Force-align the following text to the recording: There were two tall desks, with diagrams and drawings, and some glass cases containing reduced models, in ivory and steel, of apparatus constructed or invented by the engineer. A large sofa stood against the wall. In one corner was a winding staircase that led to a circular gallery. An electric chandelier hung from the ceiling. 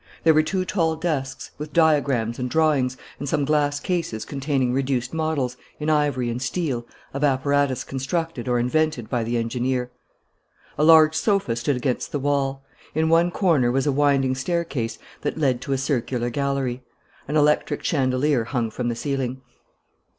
There 0.23 0.33
were 0.33 0.41
two 0.41 0.65
tall 0.65 0.95
desks, 0.95 1.51
with 1.59 1.73
diagrams 1.73 2.39
and 2.39 2.49
drawings, 2.49 2.97
and 3.19 3.29
some 3.29 3.45
glass 3.45 3.79
cases 3.79 4.25
containing 4.25 4.73
reduced 4.73 5.13
models, 5.13 5.57
in 5.79 5.91
ivory 5.91 6.31
and 6.31 6.41
steel, 6.41 6.87
of 7.13 7.23
apparatus 7.23 7.83
constructed 7.83 8.47
or 8.47 8.57
invented 8.57 9.11
by 9.11 9.23
the 9.23 9.37
engineer. 9.37 9.91
A 10.75 10.83
large 10.83 11.13
sofa 11.13 11.55
stood 11.55 11.75
against 11.75 12.11
the 12.11 12.17
wall. 12.19 12.65
In 12.95 13.09
one 13.09 13.29
corner 13.29 13.71
was 13.71 13.85
a 13.85 13.91
winding 13.91 14.33
staircase 14.33 14.97
that 15.21 15.37
led 15.37 15.61
to 15.61 15.71
a 15.71 15.77
circular 15.77 16.31
gallery. 16.31 16.81
An 17.27 17.37
electric 17.37 17.83
chandelier 17.83 18.43
hung 18.45 18.71
from 18.71 18.89
the 18.89 18.95
ceiling. 18.95 19.43